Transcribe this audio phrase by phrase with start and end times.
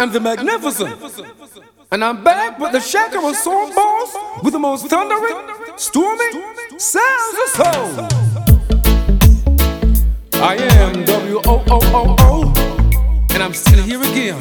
[0.00, 0.94] am the magnificent.
[1.90, 5.36] And I'm back with the Shaker of Soul Boss with the most thundering,
[5.76, 6.30] stormy
[6.78, 8.08] sounds of soul.
[10.42, 12.52] I am W O O O O,
[13.32, 14.38] and I'm still here again.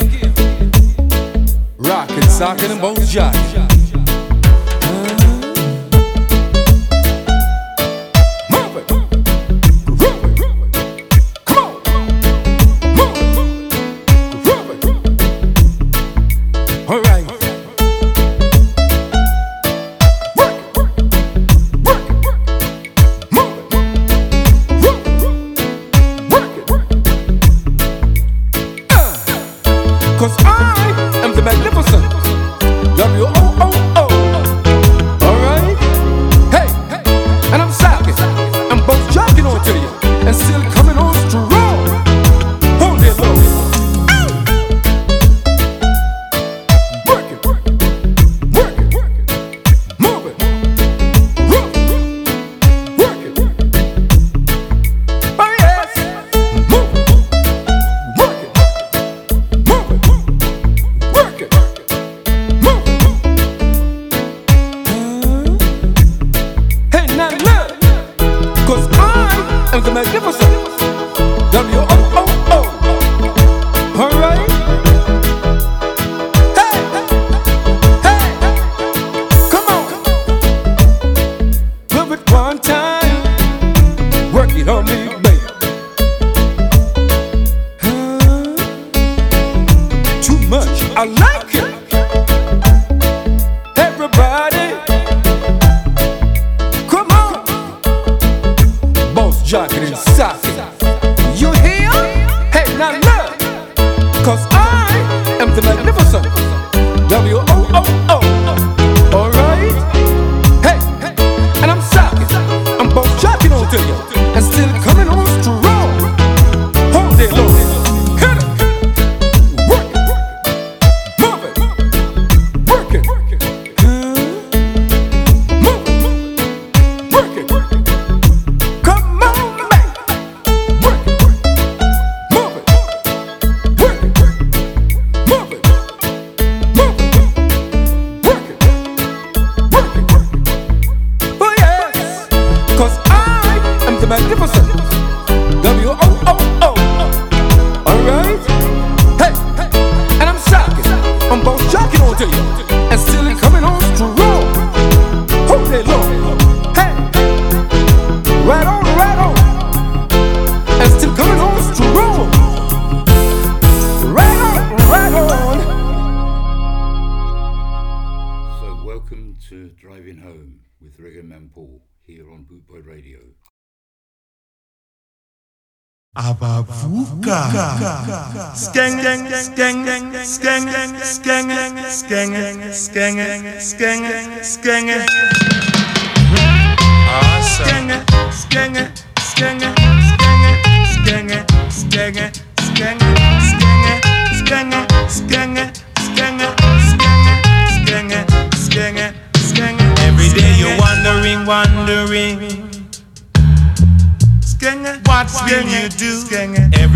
[1.78, 4.03] Rockin', sockin', and both jockin'.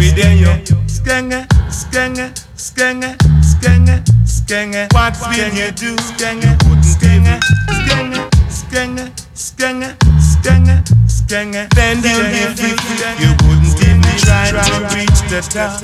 [0.08, 0.38] Every day?
[0.38, 0.48] You
[0.88, 4.88] skenge, skenge, skenge, skenge, skenge.
[4.94, 5.96] What will you do?
[5.98, 11.68] Skenge, skenge, skenge, skenge, skenge, skenge, skenge.
[11.76, 12.76] Then you'll be free.
[13.20, 15.82] You wouldn't even try to reach the top.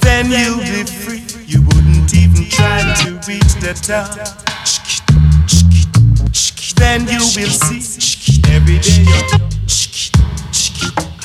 [0.00, 1.22] Then you'll be free.
[1.46, 4.08] You wouldn't even try to reach the top.
[6.76, 9.45] Then you will see every day.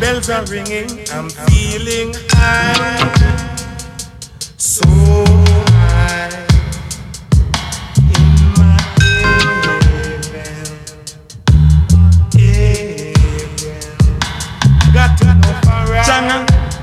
[0.00, 0.30] my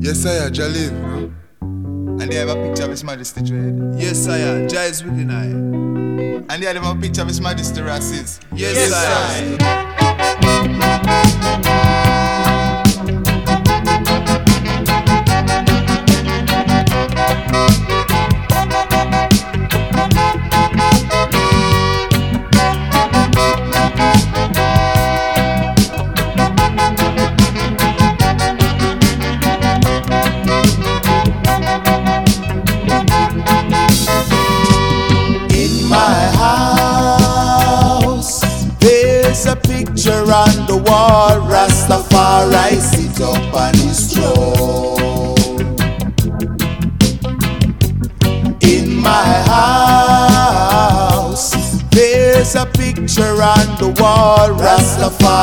[0.00, 0.14] You
[2.30, 3.04] they have a picture of katika.
[3.04, 3.94] Majesty Dread.
[3.98, 4.68] Yes, I am.
[4.68, 5.46] Jah is within I.
[6.52, 8.40] And they have a picture of His Majesty Rassis.
[8.54, 8.92] Yes, yes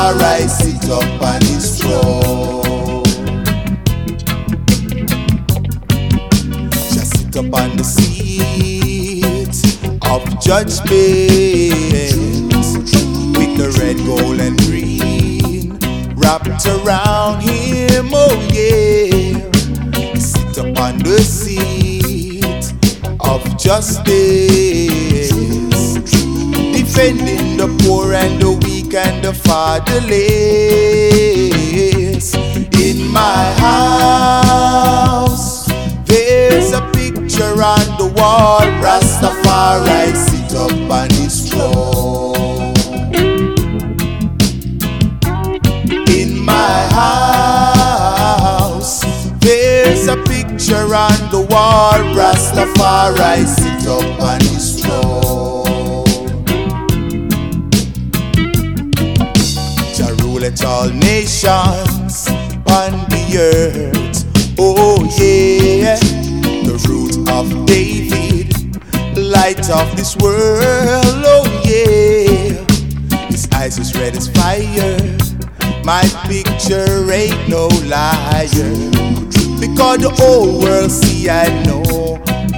[0.08, 3.04] alright, sit up and it's strong.
[6.94, 9.54] Just sit up on the seat
[10.06, 11.27] of judgment.
[29.78, 29.84] Sir.
[29.84, 30.47] fatherless.
[80.08, 81.84] The whole world see I know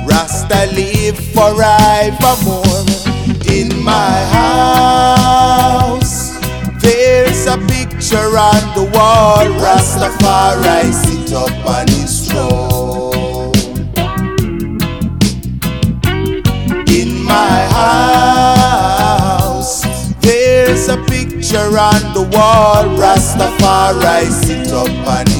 [0.07, 2.87] Rasta live forevermore
[3.51, 6.13] in my house.
[6.81, 9.47] There's a picture on the wall.
[9.59, 13.53] Rastafari sit up on his throne.
[16.89, 17.67] In my
[19.39, 19.83] house,
[20.21, 22.85] there's a picture on the wall.
[22.97, 25.40] Rastafari sit up on his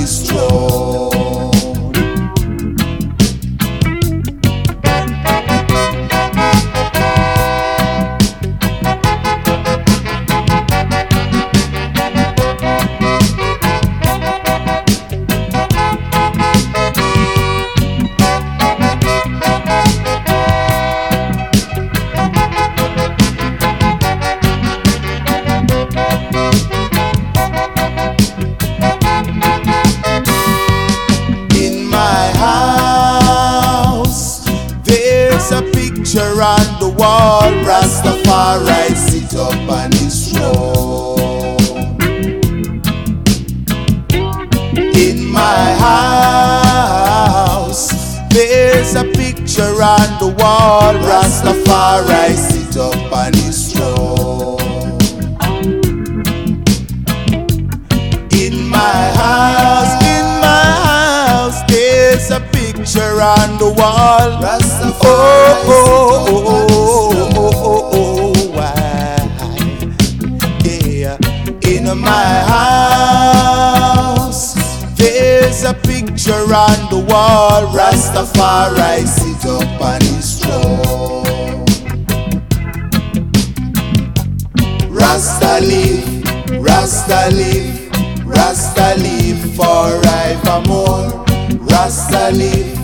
[90.51, 91.25] forevermore.
[91.69, 92.77] Rasta live,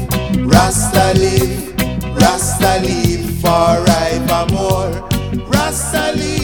[0.46, 1.74] Rasta live,
[2.20, 5.02] Rasta live forevermore.
[5.50, 6.35] Rasta live.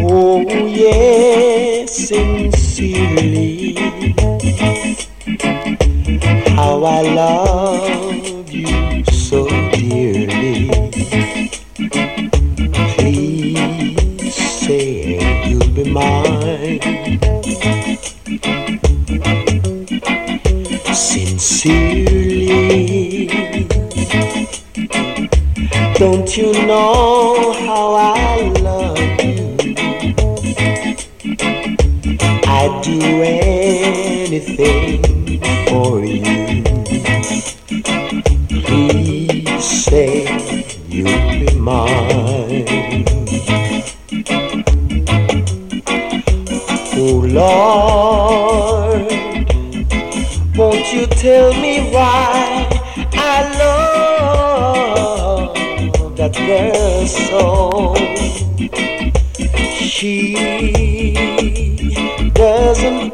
[0.00, 3.74] Oh, yes, sincerely.
[6.56, 10.68] How I love you so dearly.
[12.96, 16.37] Please say you'll be mine.
[26.28, 29.56] Don't you know how I love you?
[32.44, 34.77] I'd do anything.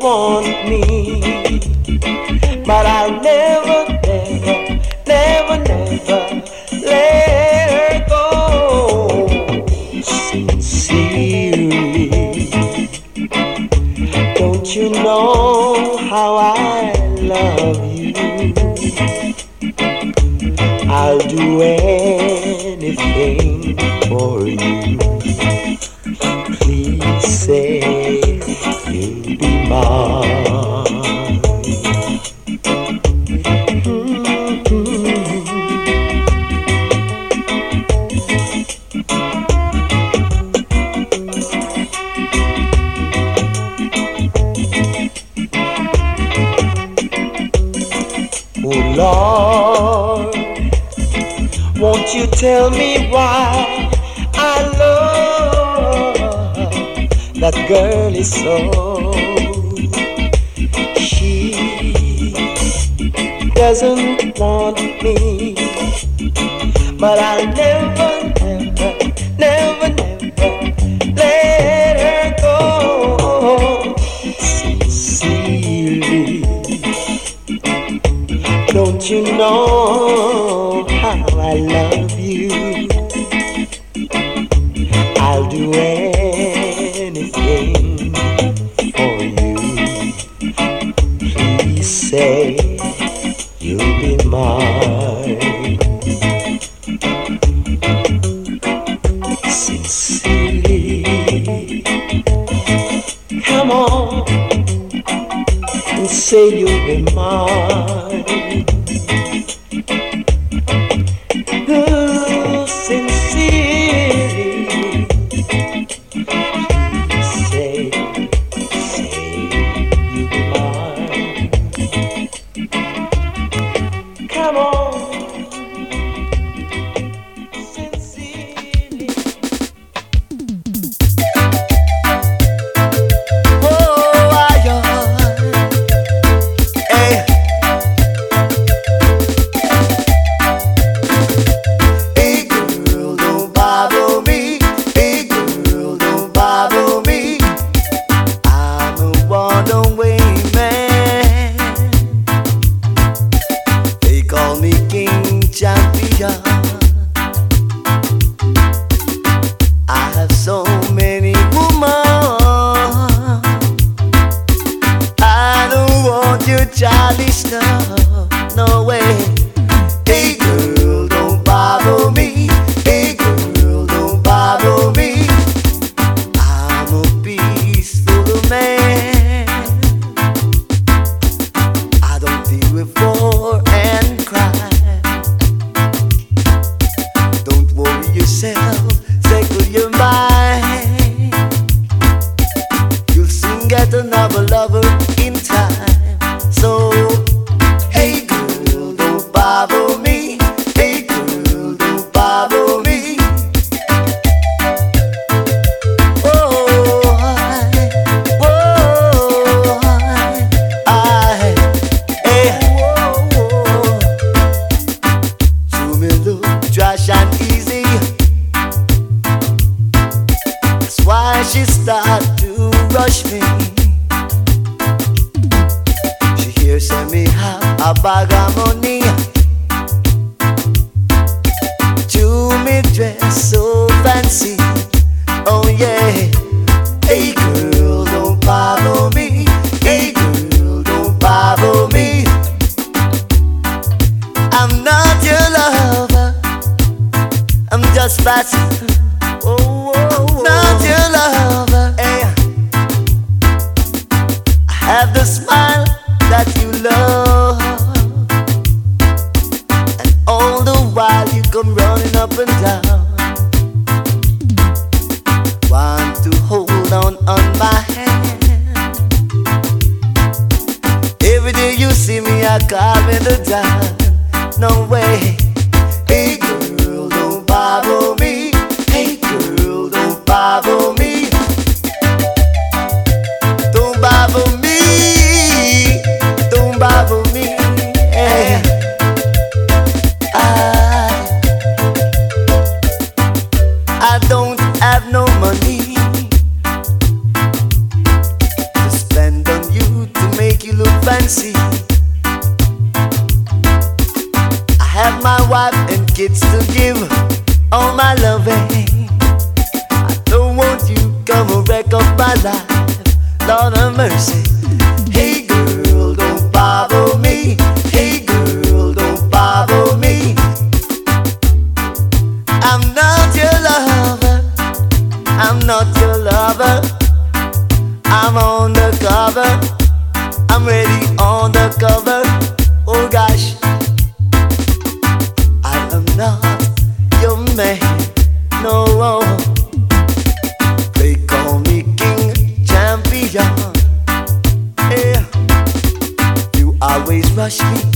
[0.04, 0.93] want me.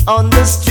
[0.08, 0.67] On the streets.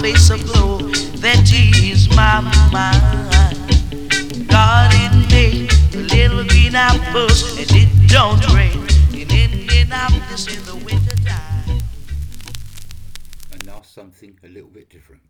[0.00, 2.40] place of glory that is my
[2.72, 4.48] mind.
[4.48, 8.80] Garden made little green apples and it don't rain
[9.12, 11.82] in Indianapolis in the wintertime.
[13.52, 15.29] And now something a little bit different.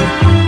[0.00, 0.39] It's at.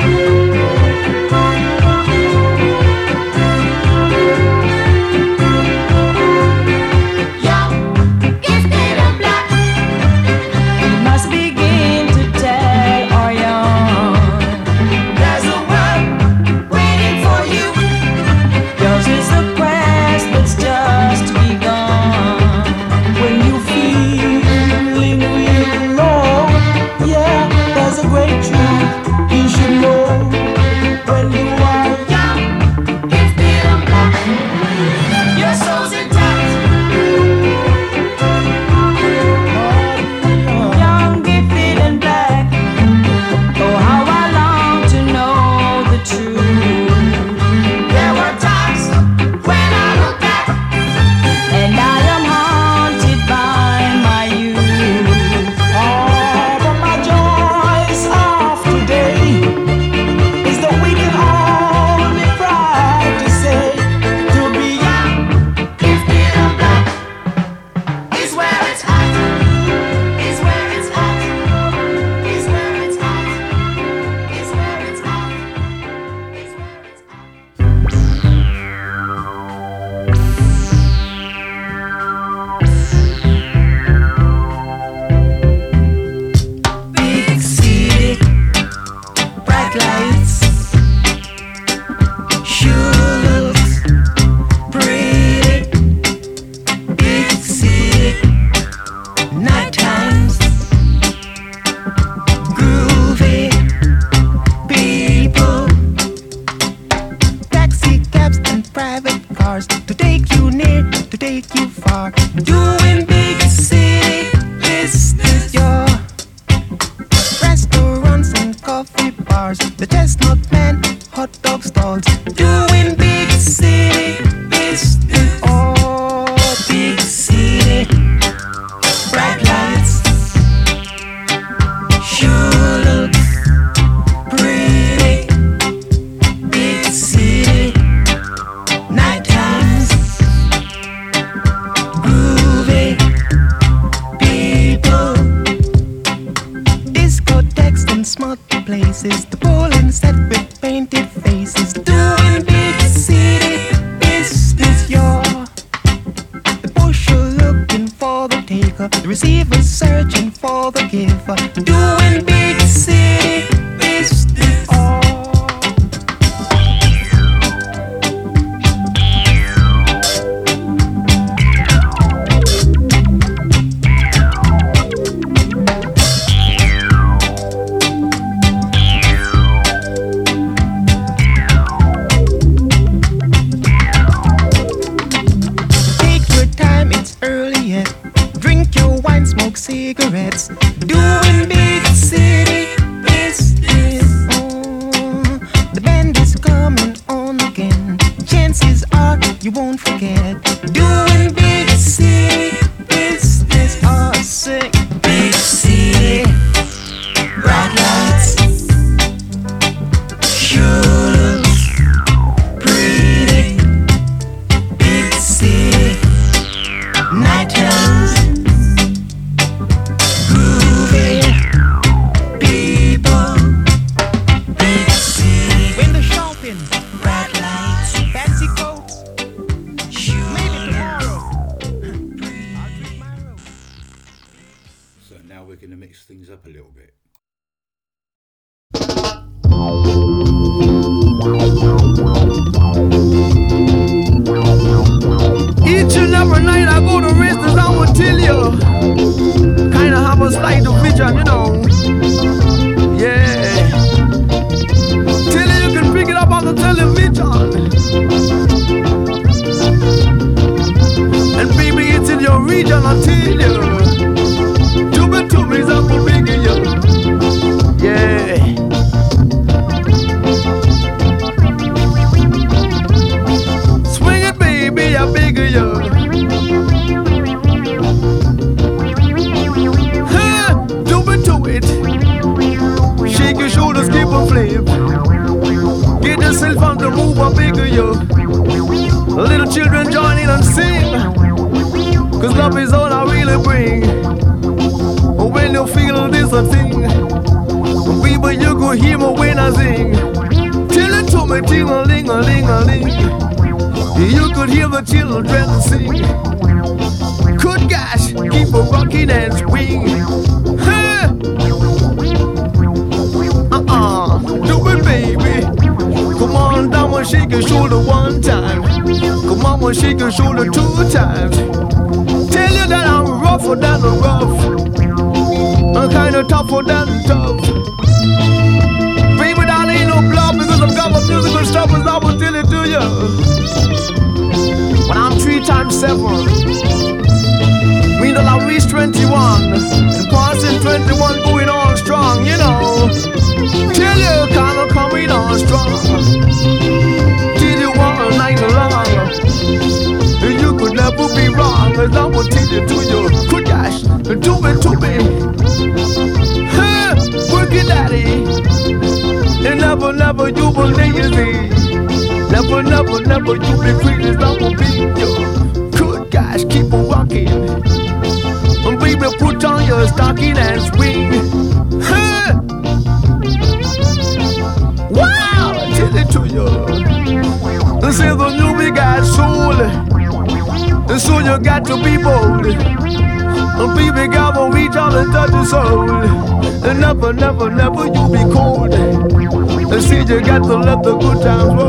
[390.83, 391.62] The good times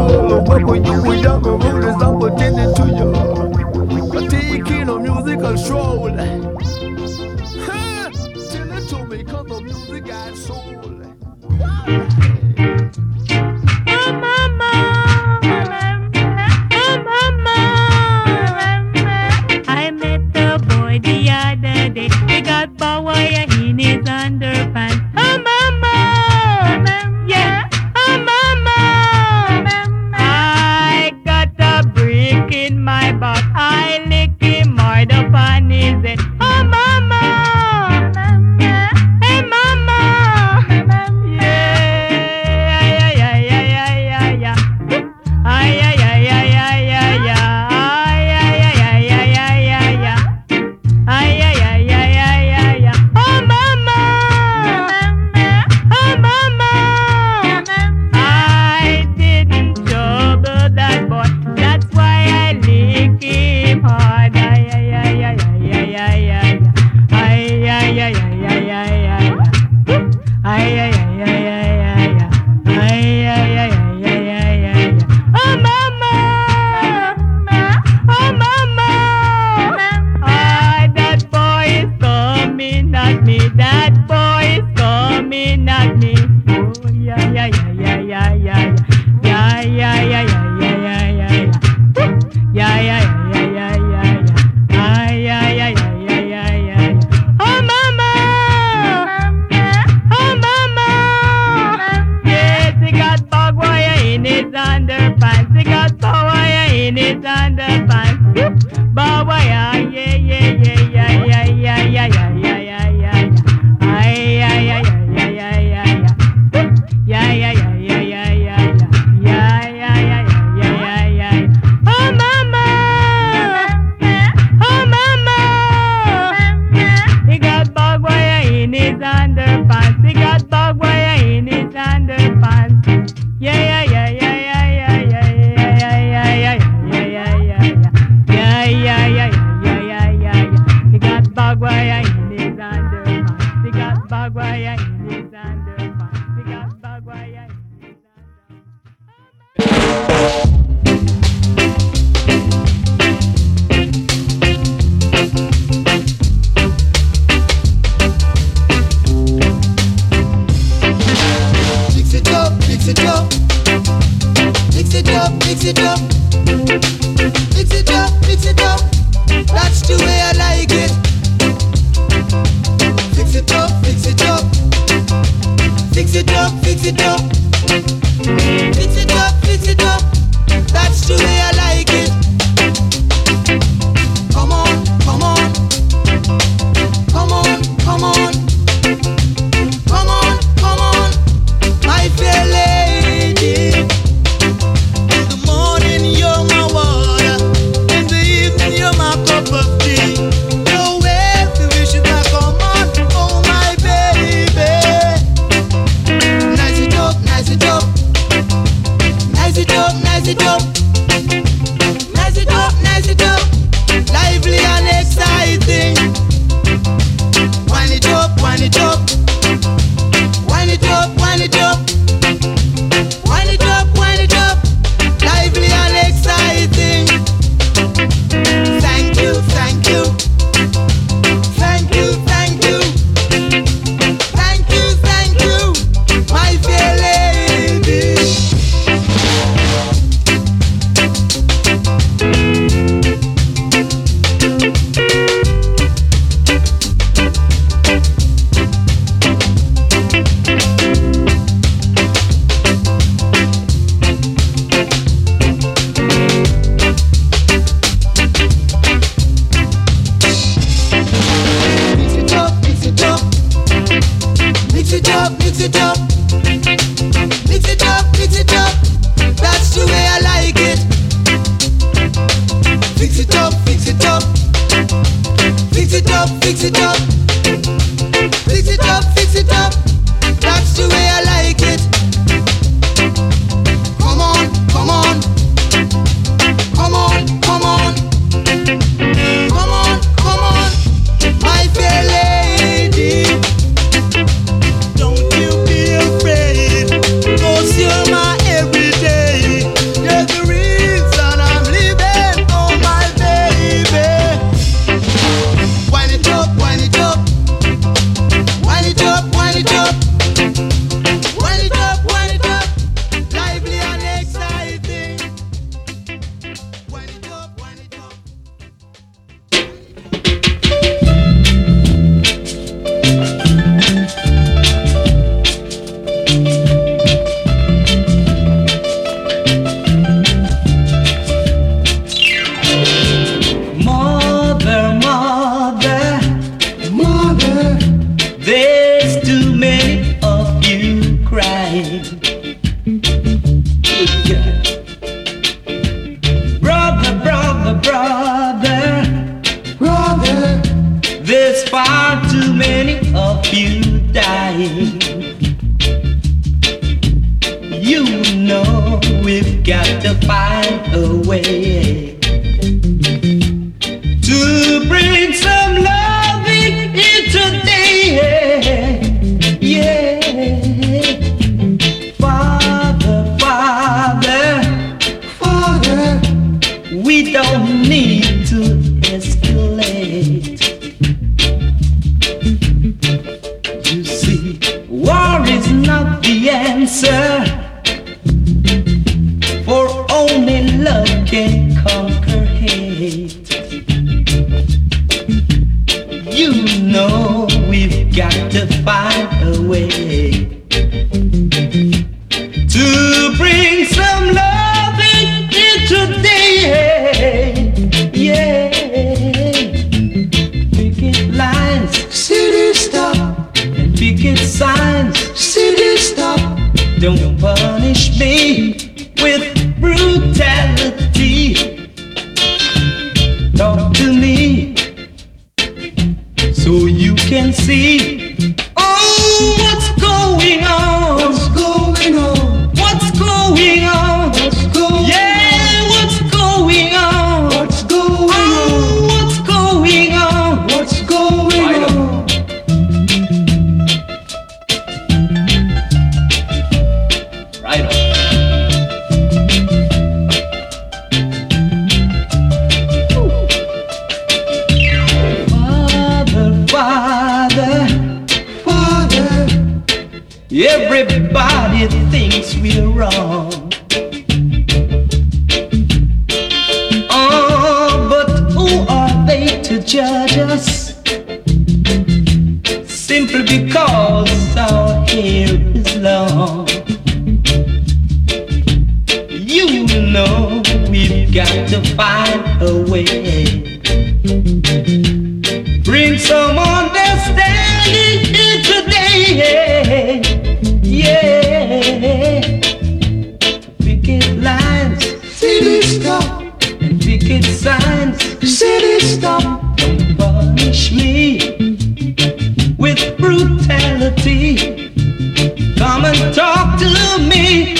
[506.43, 507.75] talk to me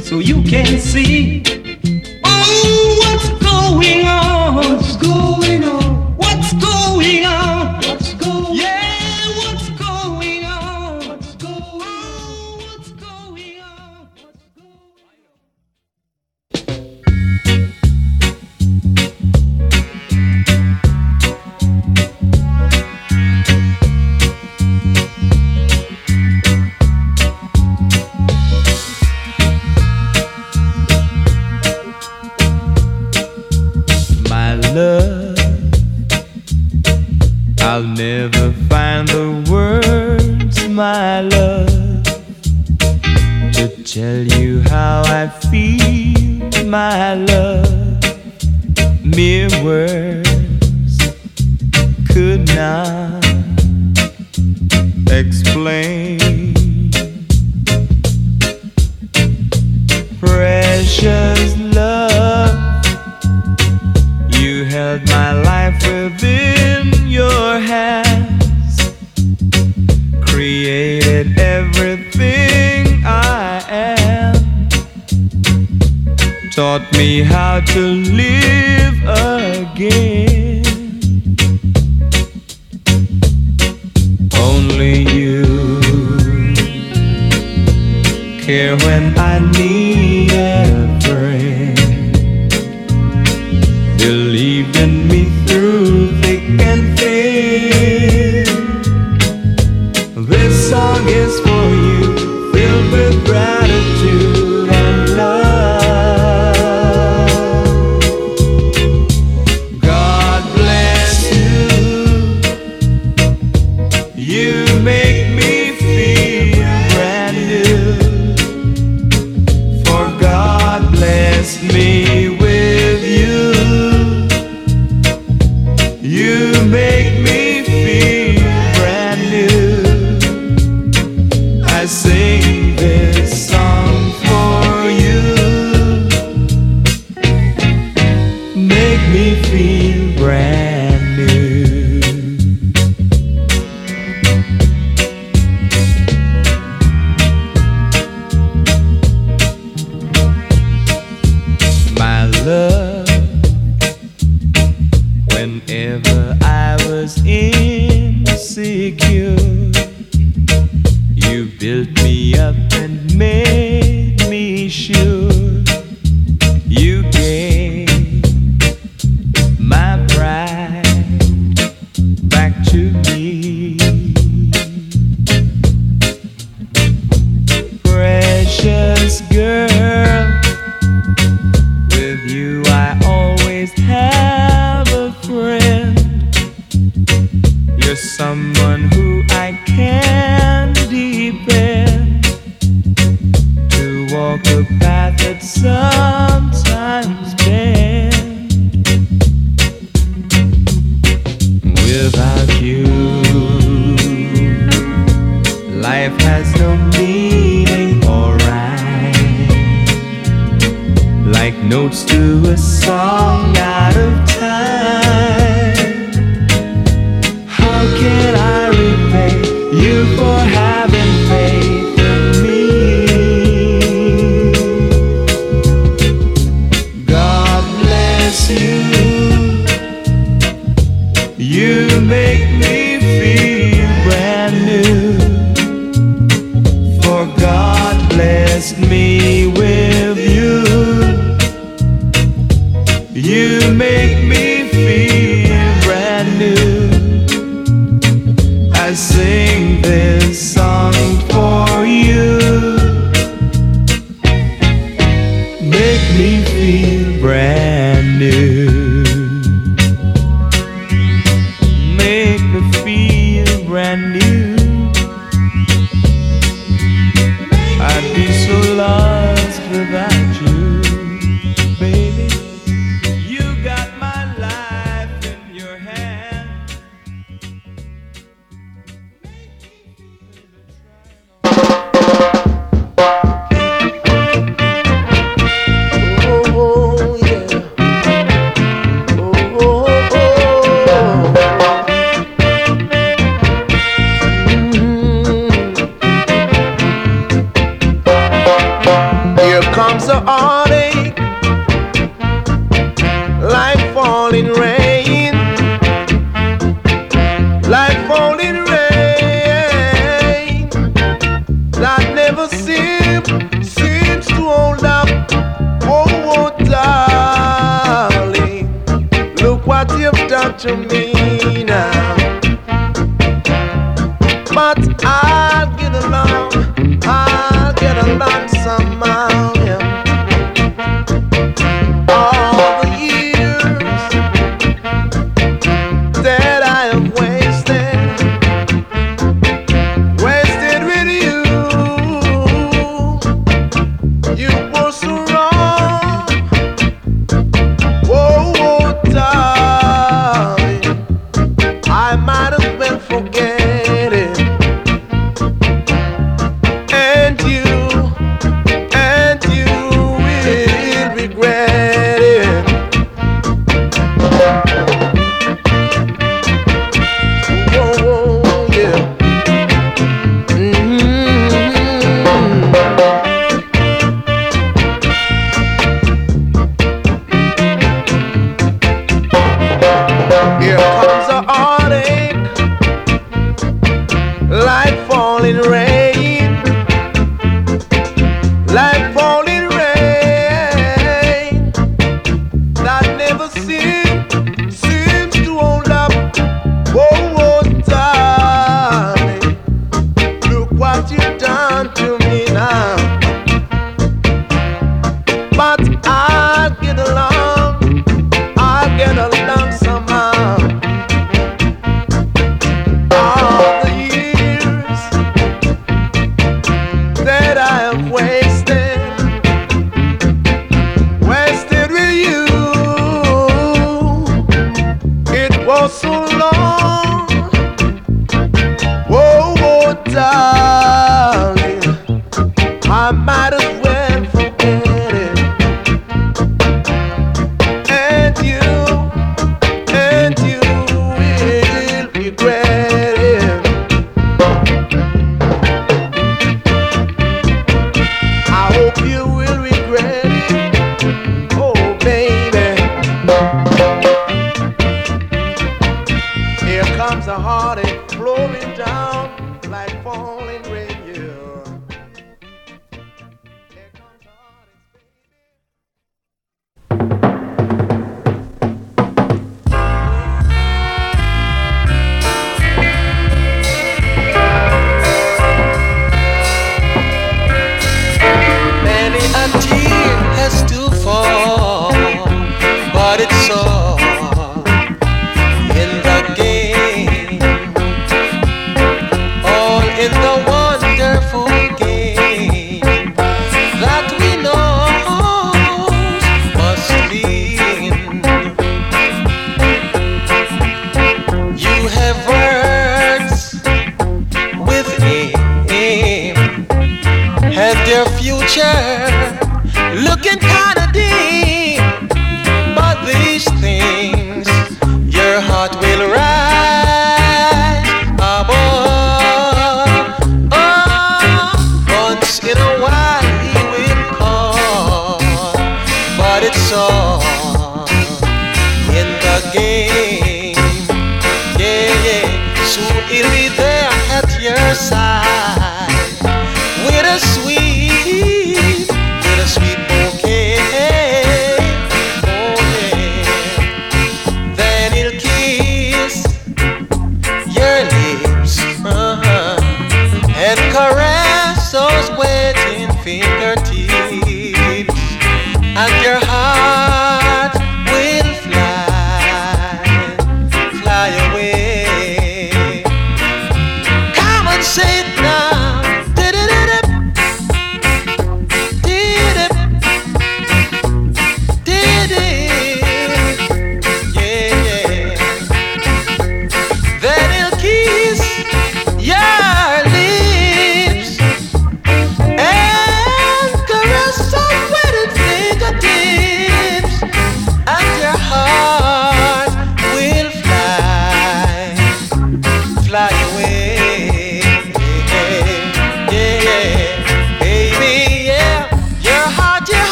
[0.00, 1.53] so you can see.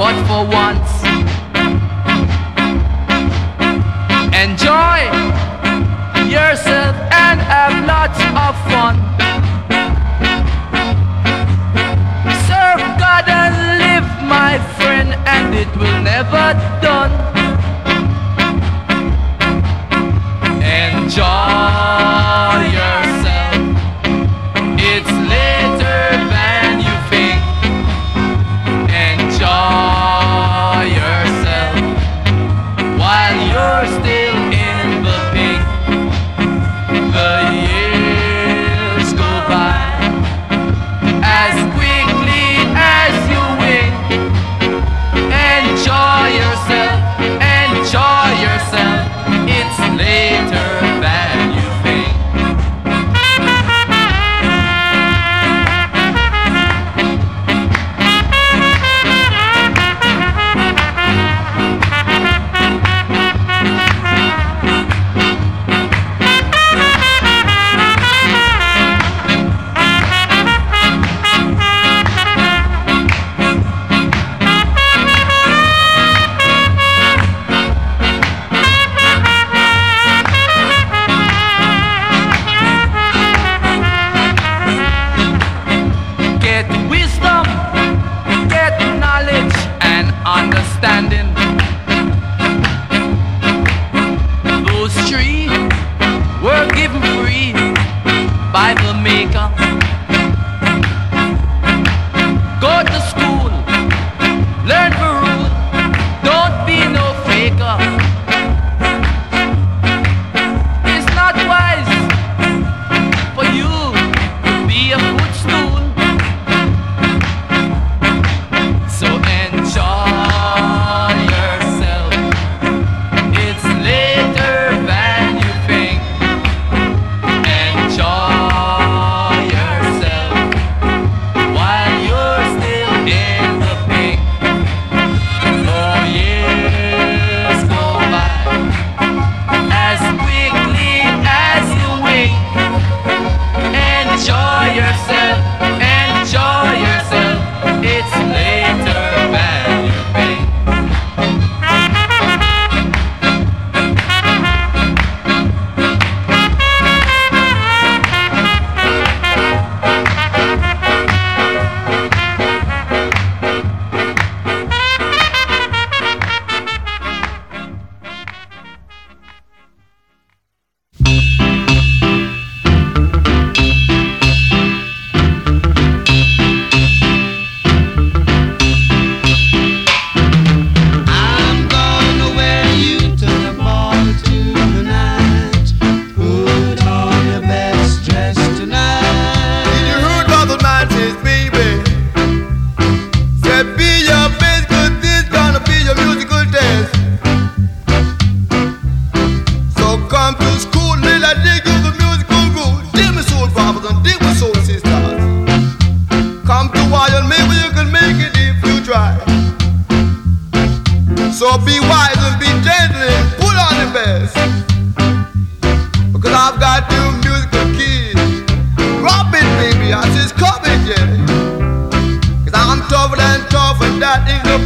[0.00, 1.04] but for once,
[4.34, 5.19] enjoy.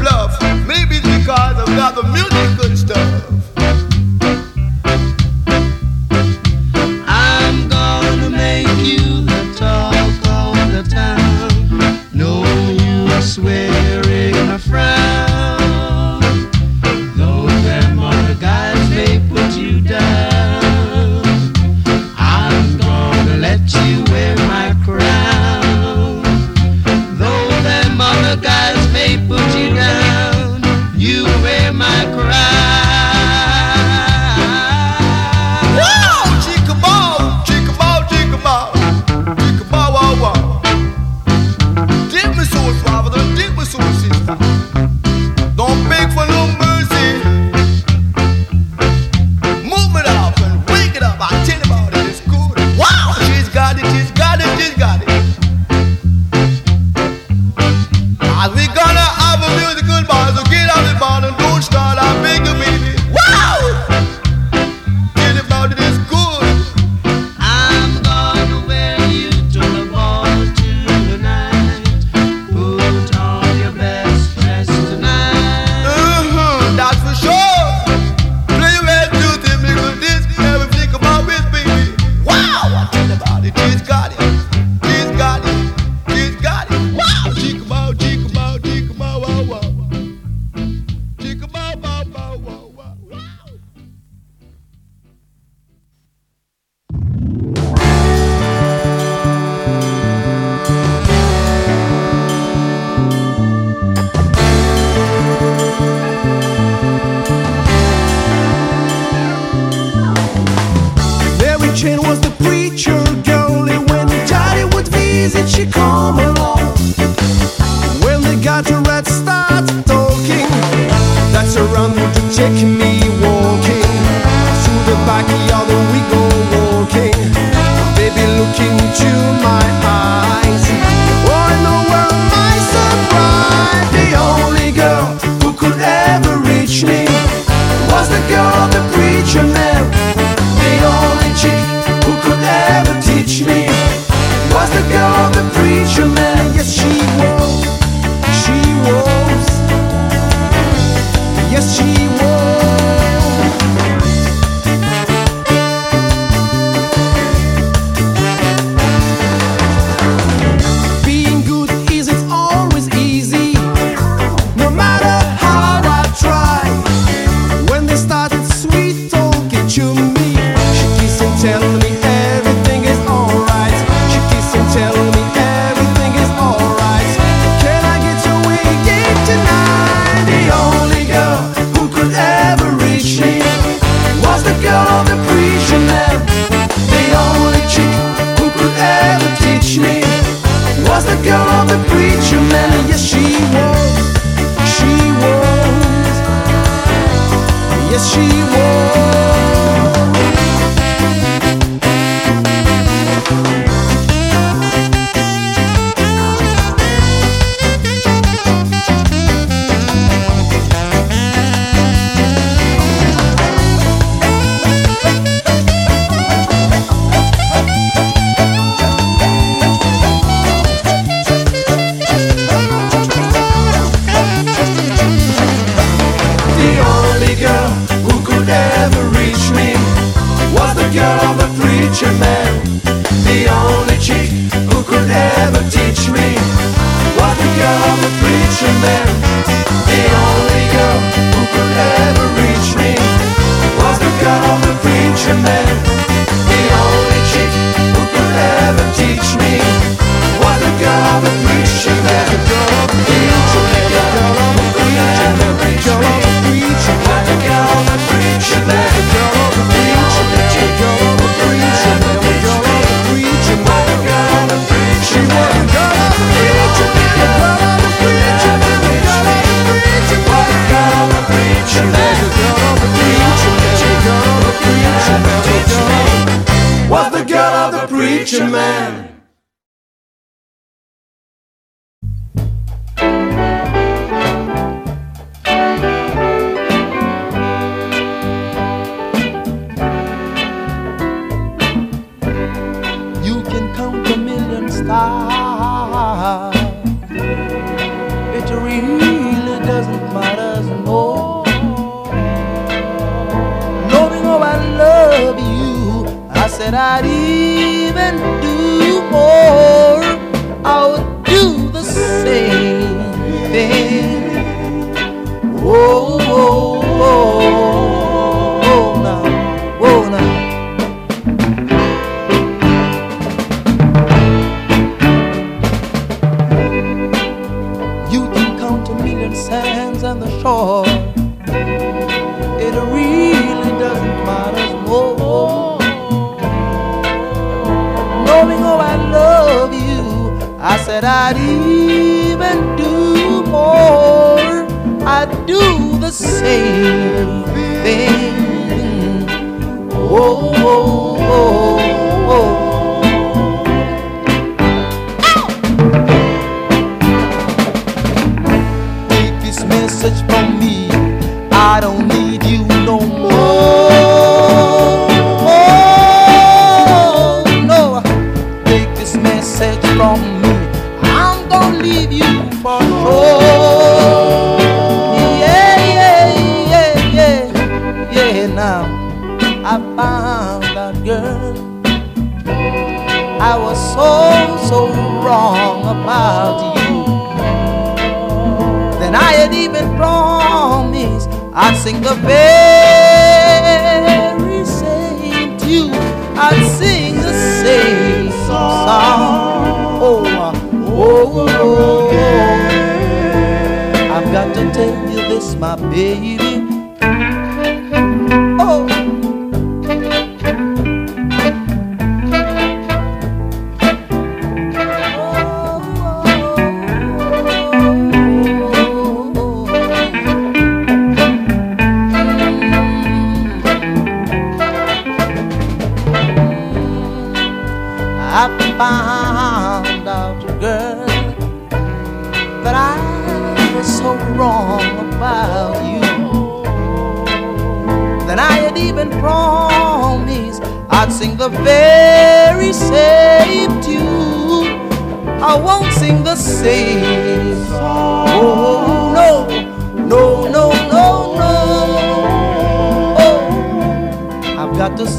[0.04, 0.40] bluff.
[0.66, 3.43] Maybe it's because I've got the music good stuff.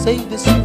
[0.06, 0.65] Say this,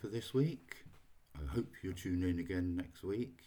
[0.00, 0.76] for this week.
[1.36, 3.40] I hope you'll tune in again next week.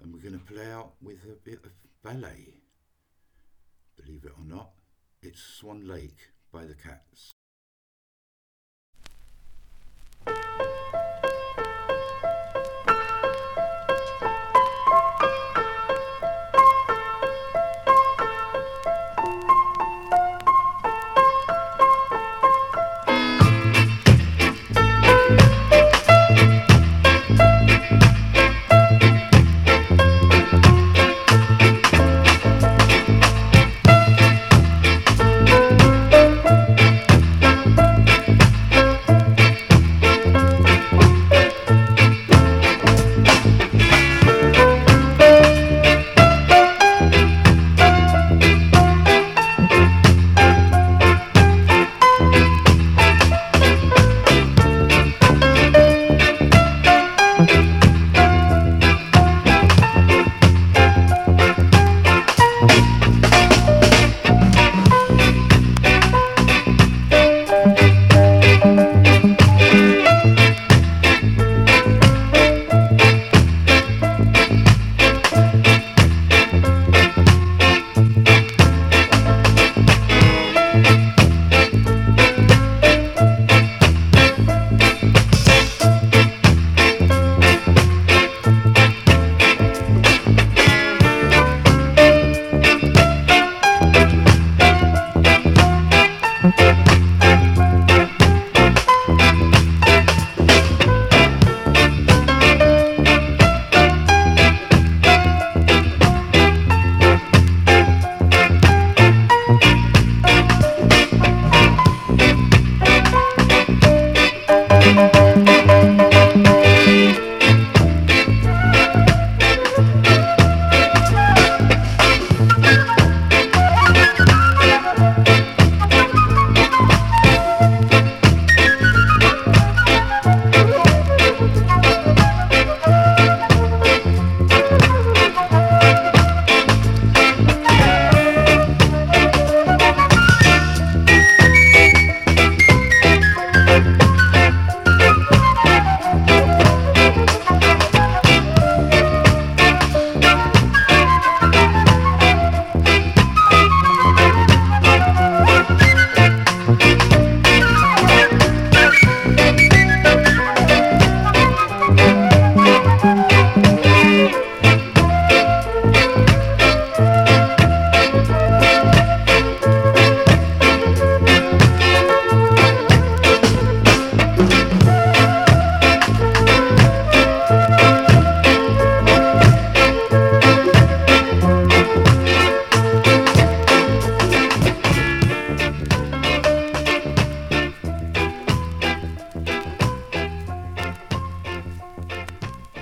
[0.00, 1.72] And we're going to play out with a bit of
[2.04, 2.54] ballet.
[3.96, 4.70] Believe it or not,
[5.22, 7.32] it's Swan Lake by the Cats.